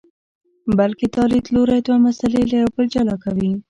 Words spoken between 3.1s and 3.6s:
کوي.